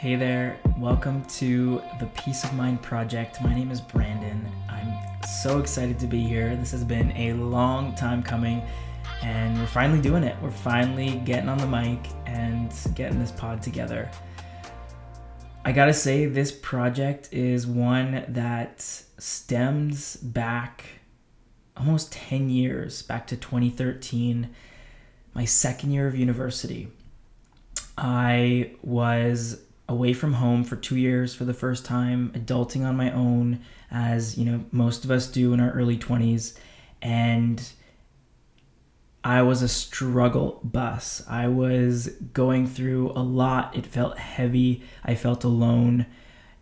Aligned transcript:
Hey 0.00 0.16
there, 0.16 0.58
welcome 0.78 1.22
to 1.26 1.82
the 1.98 2.06
Peace 2.16 2.42
of 2.44 2.54
Mind 2.54 2.80
Project. 2.80 3.42
My 3.42 3.54
name 3.54 3.70
is 3.70 3.82
Brandon. 3.82 4.50
I'm 4.66 4.94
so 5.28 5.58
excited 5.58 5.98
to 5.98 6.06
be 6.06 6.20
here. 6.20 6.56
This 6.56 6.70
has 6.70 6.84
been 6.84 7.14
a 7.18 7.34
long 7.34 7.94
time 7.96 8.22
coming, 8.22 8.62
and 9.22 9.58
we're 9.58 9.66
finally 9.66 10.00
doing 10.00 10.24
it. 10.24 10.38
We're 10.40 10.52
finally 10.52 11.20
getting 11.26 11.50
on 11.50 11.58
the 11.58 11.66
mic 11.66 11.98
and 12.24 12.72
getting 12.94 13.18
this 13.18 13.30
pod 13.30 13.60
together. 13.60 14.10
I 15.66 15.72
gotta 15.72 15.92
say, 15.92 16.24
this 16.24 16.50
project 16.50 17.28
is 17.30 17.66
one 17.66 18.24
that 18.28 18.80
stems 18.80 20.16
back 20.16 20.82
almost 21.76 22.10
10 22.12 22.48
years, 22.48 23.02
back 23.02 23.26
to 23.26 23.36
2013, 23.36 24.48
my 25.34 25.44
second 25.44 25.90
year 25.90 26.06
of 26.06 26.16
university. 26.16 26.88
I 27.98 28.76
was 28.80 29.60
away 29.90 30.12
from 30.12 30.34
home 30.34 30.62
for 30.62 30.76
two 30.76 30.96
years 30.96 31.34
for 31.34 31.44
the 31.44 31.52
first 31.52 31.84
time, 31.84 32.30
adulting 32.30 32.86
on 32.86 32.96
my 32.96 33.10
own, 33.10 33.60
as 33.90 34.38
you 34.38 34.44
know, 34.44 34.64
most 34.70 35.04
of 35.04 35.10
us 35.10 35.26
do 35.26 35.52
in 35.52 35.58
our 35.58 35.72
early 35.72 35.98
20s. 35.98 36.56
And 37.02 37.60
I 39.24 39.42
was 39.42 39.62
a 39.62 39.68
struggle 39.68 40.60
bus. 40.62 41.24
I 41.28 41.48
was 41.48 42.06
going 42.32 42.68
through 42.68 43.10
a 43.10 43.22
lot. 43.22 43.76
It 43.76 43.84
felt 43.84 44.16
heavy. 44.16 44.84
I 45.04 45.16
felt 45.16 45.42
alone. 45.42 46.06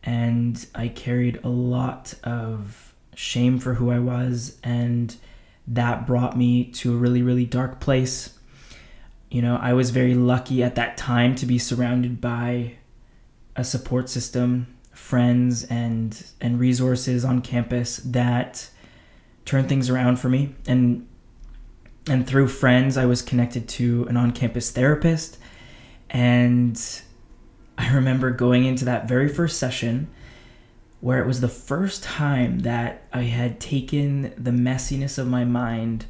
And 0.02 0.66
I 0.74 0.88
carried 0.88 1.38
a 1.44 1.50
lot 1.50 2.14
of 2.24 2.94
shame 3.14 3.58
for 3.58 3.74
who 3.74 3.90
I 3.90 3.98
was. 3.98 4.58
And 4.64 5.14
that 5.66 6.06
brought 6.06 6.34
me 6.34 6.64
to 6.64 6.94
a 6.94 6.96
really, 6.96 7.20
really 7.20 7.44
dark 7.44 7.78
place. 7.78 8.38
You 9.30 9.42
know, 9.42 9.58
I 9.60 9.74
was 9.74 9.90
very 9.90 10.14
lucky 10.14 10.62
at 10.62 10.76
that 10.76 10.96
time 10.96 11.34
to 11.34 11.44
be 11.44 11.58
surrounded 11.58 12.22
by 12.22 12.78
a 13.58 13.64
support 13.64 14.08
system, 14.08 14.68
friends, 14.92 15.64
and, 15.64 16.24
and 16.40 16.58
resources 16.58 17.24
on 17.24 17.42
campus 17.42 17.98
that 17.98 18.70
turned 19.44 19.68
things 19.68 19.90
around 19.90 20.18
for 20.18 20.30
me. 20.30 20.54
And 20.66 21.06
and 22.08 22.26
through 22.26 22.48
friends, 22.48 22.96
I 22.96 23.04
was 23.04 23.20
connected 23.20 23.68
to 23.68 24.06
an 24.08 24.16
on 24.16 24.32
campus 24.32 24.70
therapist. 24.70 25.36
And 26.08 26.80
I 27.76 27.92
remember 27.92 28.30
going 28.30 28.64
into 28.64 28.86
that 28.86 29.06
very 29.06 29.28
first 29.28 29.58
session 29.58 30.08
where 31.00 31.20
it 31.20 31.26
was 31.26 31.42
the 31.42 31.48
first 31.48 32.02
time 32.02 32.60
that 32.60 33.02
I 33.12 33.22
had 33.24 33.60
taken 33.60 34.32
the 34.42 34.52
messiness 34.52 35.18
of 35.18 35.28
my 35.28 35.44
mind, 35.44 36.06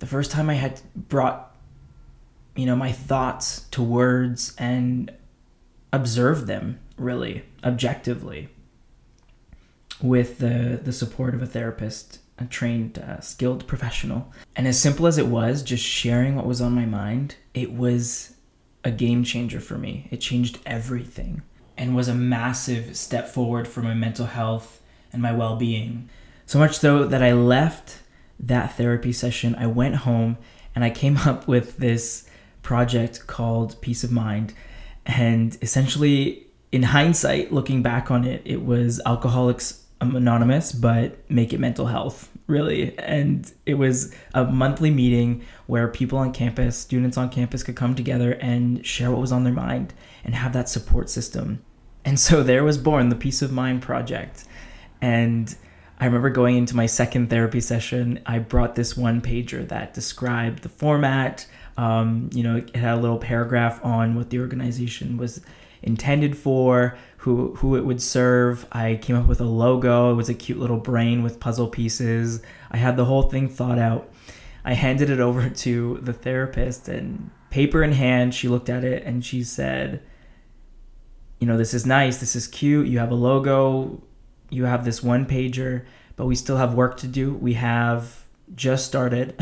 the 0.00 0.06
first 0.06 0.30
time 0.30 0.50
I 0.50 0.54
had 0.54 0.80
brought, 0.94 1.56
you 2.54 2.66
know, 2.66 2.76
my 2.76 2.92
thoughts 2.92 3.62
to 3.70 3.82
words 3.82 4.54
and 4.58 5.10
observed 5.92 6.46
them 6.46 6.78
really 6.96 7.44
objectively 7.64 8.48
with 10.00 10.38
the, 10.38 10.80
the 10.82 10.92
support 10.92 11.34
of 11.34 11.42
a 11.42 11.46
therapist 11.46 12.20
a 12.40 12.46
trained, 12.46 12.98
uh, 12.98 13.20
skilled 13.20 13.66
professional. 13.66 14.32
And 14.56 14.66
as 14.66 14.80
simple 14.80 15.06
as 15.06 15.18
it 15.18 15.26
was, 15.26 15.62
just 15.62 15.84
sharing 15.84 16.34
what 16.34 16.46
was 16.46 16.60
on 16.60 16.72
my 16.72 16.86
mind, 16.86 17.36
it 17.52 17.72
was 17.72 18.34
a 18.82 18.90
game 18.90 19.22
changer 19.24 19.60
for 19.60 19.76
me. 19.76 20.08
It 20.10 20.18
changed 20.18 20.58
everything 20.64 21.42
and 21.76 21.94
was 21.94 22.08
a 22.08 22.14
massive 22.14 22.96
step 22.96 23.28
forward 23.28 23.68
for 23.68 23.82
my 23.82 23.94
mental 23.94 24.26
health 24.26 24.80
and 25.12 25.20
my 25.20 25.32
well 25.32 25.56
being. 25.56 26.08
So 26.46 26.58
much 26.58 26.78
so 26.78 27.04
that 27.04 27.22
I 27.22 27.32
left 27.32 27.98
that 28.38 28.76
therapy 28.76 29.12
session, 29.12 29.54
I 29.56 29.66
went 29.66 29.96
home 29.96 30.38
and 30.74 30.82
I 30.82 30.90
came 30.90 31.16
up 31.26 31.46
with 31.46 31.76
this 31.76 32.26
project 32.62 33.26
called 33.26 33.80
Peace 33.82 34.02
of 34.02 34.10
Mind. 34.10 34.54
And 35.10 35.58
essentially, 35.60 36.46
in 36.70 36.84
hindsight, 36.84 37.52
looking 37.52 37.82
back 37.82 38.10
on 38.10 38.24
it, 38.24 38.42
it 38.44 38.64
was 38.64 39.00
Alcoholics 39.04 39.84
Anonymous, 40.00 40.72
but 40.72 41.18
make 41.28 41.52
it 41.52 41.58
mental 41.60 41.86
health, 41.86 42.30
really. 42.46 42.96
And 42.98 43.52
it 43.66 43.74
was 43.74 44.14
a 44.34 44.44
monthly 44.44 44.90
meeting 44.90 45.44
where 45.66 45.88
people 45.88 46.18
on 46.18 46.32
campus, 46.32 46.78
students 46.78 47.16
on 47.16 47.28
campus, 47.28 47.62
could 47.62 47.76
come 47.76 47.94
together 47.94 48.32
and 48.34 48.86
share 48.86 49.10
what 49.10 49.20
was 49.20 49.32
on 49.32 49.44
their 49.44 49.52
mind 49.52 49.92
and 50.24 50.34
have 50.34 50.52
that 50.52 50.68
support 50.68 51.10
system. 51.10 51.62
And 52.04 52.18
so 52.18 52.42
there 52.42 52.64
was 52.64 52.78
born 52.78 53.08
the 53.08 53.16
Peace 53.16 53.42
of 53.42 53.52
Mind 53.52 53.82
Project. 53.82 54.44
And 55.02 55.54
I 55.98 56.06
remember 56.06 56.30
going 56.30 56.56
into 56.56 56.76
my 56.76 56.86
second 56.86 57.28
therapy 57.28 57.60
session, 57.60 58.20
I 58.24 58.38
brought 58.38 58.74
this 58.74 58.96
one 58.96 59.20
pager 59.20 59.68
that 59.68 59.92
described 59.92 60.62
the 60.62 60.70
format. 60.70 61.46
Um, 61.76 62.30
you 62.32 62.42
know, 62.42 62.56
it 62.56 62.76
had 62.76 62.98
a 62.98 63.00
little 63.00 63.18
paragraph 63.18 63.84
on 63.84 64.14
what 64.14 64.30
the 64.30 64.40
organization 64.40 65.16
was 65.16 65.40
intended 65.82 66.36
for, 66.36 66.98
who 67.18 67.54
who 67.56 67.76
it 67.76 67.84
would 67.84 68.02
serve. 68.02 68.66
I 68.72 68.98
came 69.00 69.16
up 69.16 69.26
with 69.26 69.40
a 69.40 69.44
logo. 69.44 70.12
It 70.12 70.14
was 70.14 70.28
a 70.28 70.34
cute 70.34 70.58
little 70.58 70.78
brain 70.78 71.22
with 71.22 71.40
puzzle 71.40 71.68
pieces. 71.68 72.42
I 72.70 72.76
had 72.76 72.96
the 72.96 73.04
whole 73.06 73.22
thing 73.22 73.48
thought 73.48 73.78
out. 73.78 74.12
I 74.64 74.74
handed 74.74 75.10
it 75.10 75.20
over 75.20 75.48
to 75.64 75.98
the 76.02 76.12
therapist 76.12 76.88
and 76.88 77.30
paper 77.50 77.82
in 77.82 77.92
hand, 77.92 78.34
she 78.34 78.48
looked 78.48 78.68
at 78.68 78.84
it 78.84 79.04
and 79.04 79.24
she 79.24 79.44
said, 79.44 80.00
"You 81.38 81.46
know, 81.46 81.56
this 81.56 81.74
is 81.74 81.84
nice. 81.84 82.18
This 82.18 82.34
is 82.34 82.46
cute. 82.46 82.86
You 82.86 82.98
have 83.00 83.10
a 83.10 83.16
logo. 83.16 84.02
You 84.48 84.64
have 84.64 84.84
this 84.84 85.02
one 85.02 85.26
pager, 85.26 85.84
but 86.16 86.26
we 86.26 86.34
still 86.34 86.56
have 86.56 86.74
work 86.74 86.96
to 86.98 87.06
do. 87.06 87.34
We 87.34 87.54
have 87.54 88.24
just 88.54 88.86
started." 88.86 89.38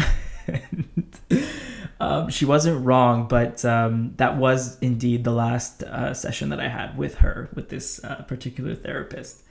Um, 2.00 2.28
she 2.28 2.44
wasn't 2.44 2.84
wrong, 2.84 3.26
but 3.26 3.64
um, 3.64 4.14
that 4.16 4.36
was 4.36 4.78
indeed 4.78 5.24
the 5.24 5.32
last 5.32 5.82
uh, 5.82 6.14
session 6.14 6.50
that 6.50 6.60
I 6.60 6.68
had 6.68 6.96
with 6.96 7.16
her, 7.16 7.48
with 7.54 7.70
this 7.70 8.02
uh, 8.04 8.22
particular 8.22 8.74
therapist. 8.74 9.42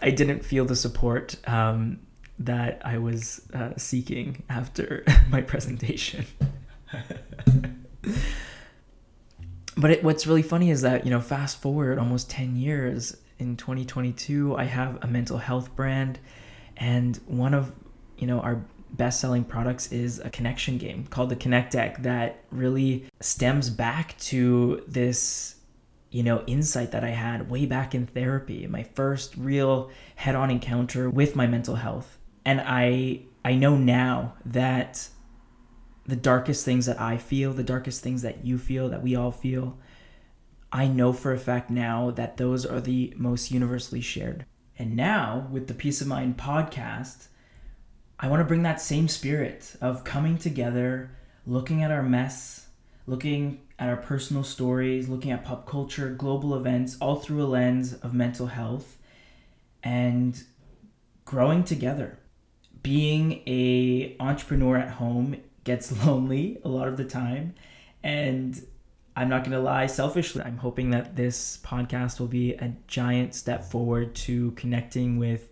I 0.00 0.10
didn't 0.10 0.44
feel 0.44 0.64
the 0.64 0.76
support 0.76 1.36
um, 1.46 2.00
that 2.38 2.80
I 2.84 2.96
was 2.98 3.42
uh, 3.52 3.72
seeking 3.76 4.42
after 4.48 5.04
my 5.28 5.42
presentation. 5.42 6.24
but 9.76 9.90
it, 9.90 10.02
what's 10.02 10.26
really 10.26 10.42
funny 10.42 10.70
is 10.70 10.80
that, 10.80 11.04
you 11.04 11.10
know, 11.10 11.20
fast 11.20 11.60
forward 11.60 11.98
almost 11.98 12.30
10 12.30 12.56
years 12.56 13.18
in 13.42 13.56
2022, 13.56 14.56
I 14.56 14.64
have 14.64 14.98
a 15.02 15.06
mental 15.06 15.38
health 15.38 15.74
brand, 15.76 16.18
and 16.76 17.16
one 17.26 17.52
of 17.52 17.72
you 18.16 18.26
know 18.26 18.40
our 18.40 18.64
best 18.92 19.20
selling 19.20 19.44
products 19.44 19.90
is 19.90 20.18
a 20.18 20.30
connection 20.30 20.78
game 20.78 21.06
called 21.06 21.30
the 21.30 21.36
Connect 21.36 21.72
Deck 21.72 22.02
that 22.02 22.44
really 22.50 23.06
stems 23.20 23.70
back 23.70 24.18
to 24.18 24.82
this 24.86 25.56
you 26.10 26.22
know 26.22 26.44
insight 26.46 26.90
that 26.92 27.02
I 27.02 27.10
had 27.10 27.50
way 27.50 27.64
back 27.64 27.94
in 27.94 28.06
therapy 28.06 28.66
my 28.66 28.82
first 28.82 29.34
real 29.36 29.90
head 30.16 30.34
on 30.34 30.50
encounter 30.50 31.08
with 31.08 31.34
my 31.34 31.46
mental 31.46 31.76
health. 31.76 32.18
And 32.44 32.60
I 32.60 33.22
I 33.44 33.54
know 33.54 33.76
now 33.76 34.34
that 34.44 35.08
the 36.06 36.16
darkest 36.16 36.64
things 36.64 36.86
that 36.86 37.00
I 37.00 37.16
feel 37.16 37.52
the 37.52 37.62
darkest 37.62 38.02
things 38.02 38.22
that 38.22 38.44
you 38.44 38.58
feel 38.58 38.88
that 38.90 39.02
we 39.02 39.16
all 39.16 39.30
feel 39.30 39.78
I 40.72 40.86
know 40.86 41.12
for 41.12 41.32
a 41.32 41.38
fact 41.38 41.70
now 41.70 42.10
that 42.12 42.38
those 42.38 42.64
are 42.64 42.80
the 42.80 43.12
most 43.18 43.50
universally 43.50 44.00
shared. 44.00 44.46
And 44.78 44.96
now 44.96 45.46
with 45.50 45.68
the 45.68 45.74
peace 45.74 46.00
of 46.00 46.06
mind 46.06 46.38
podcast 46.38 47.28
I 48.22 48.28
want 48.28 48.38
to 48.38 48.44
bring 48.44 48.62
that 48.62 48.80
same 48.80 49.08
spirit 49.08 49.74
of 49.80 50.04
coming 50.04 50.38
together, 50.38 51.10
looking 51.44 51.82
at 51.82 51.90
our 51.90 52.04
mess, 52.04 52.68
looking 53.08 53.62
at 53.80 53.88
our 53.88 53.96
personal 53.96 54.44
stories, 54.44 55.08
looking 55.08 55.32
at 55.32 55.44
pop 55.44 55.66
culture, 55.66 56.08
global 56.10 56.54
events, 56.54 56.96
all 57.00 57.16
through 57.16 57.42
a 57.42 57.46
lens 57.46 57.94
of 57.94 58.14
mental 58.14 58.46
health, 58.46 58.96
and 59.82 60.44
growing 61.24 61.64
together. 61.64 62.16
Being 62.84 63.42
a 63.48 64.16
entrepreneur 64.20 64.76
at 64.76 64.90
home 64.90 65.38
gets 65.64 65.90
lonely 66.06 66.60
a 66.64 66.68
lot 66.68 66.86
of 66.86 66.96
the 66.96 67.04
time, 67.04 67.56
and 68.04 68.64
I'm 69.16 69.30
not 69.30 69.40
going 69.42 69.50
to 69.50 69.60
lie, 69.60 69.88
selfishly, 69.88 70.42
I'm 70.42 70.58
hoping 70.58 70.90
that 70.90 71.16
this 71.16 71.58
podcast 71.64 72.20
will 72.20 72.28
be 72.28 72.54
a 72.54 72.72
giant 72.86 73.34
step 73.34 73.64
forward 73.64 74.14
to 74.14 74.52
connecting 74.52 75.18
with 75.18 75.50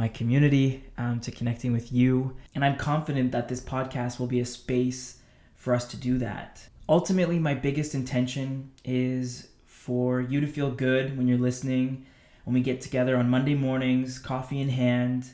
my 0.00 0.08
community, 0.08 0.82
um, 0.96 1.20
to 1.20 1.30
connecting 1.30 1.74
with 1.74 1.92
you. 1.92 2.34
And 2.54 2.64
I'm 2.64 2.76
confident 2.76 3.32
that 3.32 3.48
this 3.48 3.60
podcast 3.60 4.18
will 4.18 4.26
be 4.26 4.40
a 4.40 4.46
space 4.46 5.18
for 5.56 5.74
us 5.74 5.86
to 5.88 5.98
do 5.98 6.16
that. 6.16 6.66
Ultimately, 6.88 7.38
my 7.38 7.52
biggest 7.52 7.94
intention 7.94 8.70
is 8.82 9.48
for 9.66 10.22
you 10.22 10.40
to 10.40 10.46
feel 10.46 10.70
good 10.70 11.18
when 11.18 11.28
you're 11.28 11.36
listening. 11.36 12.06
When 12.44 12.54
we 12.54 12.62
get 12.62 12.80
together 12.80 13.14
on 13.14 13.28
Monday 13.28 13.54
mornings, 13.54 14.18
coffee 14.18 14.62
in 14.62 14.70
hand, 14.70 15.26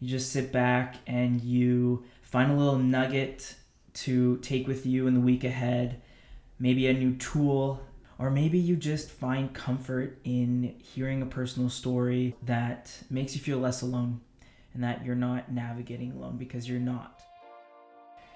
you 0.00 0.08
just 0.08 0.30
sit 0.30 0.52
back 0.52 0.96
and 1.06 1.40
you 1.40 2.04
find 2.20 2.52
a 2.52 2.54
little 2.54 2.78
nugget 2.78 3.56
to 3.94 4.36
take 4.42 4.68
with 4.68 4.84
you 4.84 5.06
in 5.06 5.14
the 5.14 5.20
week 5.20 5.44
ahead, 5.44 6.02
maybe 6.58 6.88
a 6.88 6.92
new 6.92 7.14
tool 7.14 7.80
or 8.20 8.30
maybe 8.30 8.58
you 8.58 8.76
just 8.76 9.10
find 9.10 9.52
comfort 9.54 10.18
in 10.24 10.74
hearing 10.78 11.22
a 11.22 11.26
personal 11.26 11.70
story 11.70 12.36
that 12.42 12.92
makes 13.08 13.34
you 13.34 13.40
feel 13.40 13.58
less 13.58 13.80
alone 13.80 14.20
and 14.74 14.84
that 14.84 15.02
you're 15.02 15.14
not 15.14 15.50
navigating 15.50 16.12
alone 16.12 16.36
because 16.36 16.68
you're 16.68 16.78
not. 16.78 17.22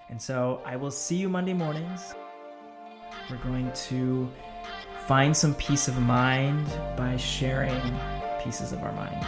And 0.09 0.21
so 0.21 0.63
I 0.65 0.77
will 0.77 0.91
see 0.91 1.17
you 1.17 1.29
Monday 1.29 1.53
mornings. 1.53 2.15
We're 3.31 3.37
going 3.37 3.71
to 3.73 4.31
find 5.07 5.37
some 5.37 5.55
peace 5.57 5.87
of 5.87 6.01
mind 6.01 6.67
by 6.97 7.19
sharing 7.19 7.83
pieces 8.43 8.73
of 8.73 8.83
our 8.83 8.93
mind. 8.93 9.23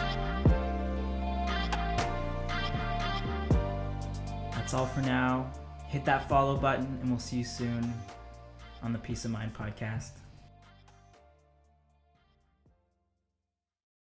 That's 4.53 4.73
all 4.73 4.87
for 4.87 5.01
now. 5.01 5.51
Hit 5.87 6.03
that 6.05 6.27
follow 6.27 6.57
button, 6.57 6.97
and 7.01 7.09
we'll 7.09 7.19
see 7.19 7.37
you 7.37 7.43
soon 7.43 7.93
on 8.81 8.91
the 8.91 8.99
Peace 8.99 9.23
of 9.23 9.31
Mind 9.31 9.53
podcast. 9.53 10.11